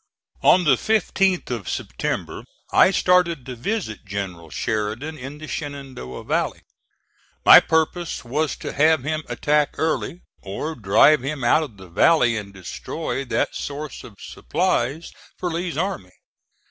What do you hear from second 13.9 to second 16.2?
of supplies for Lee's army.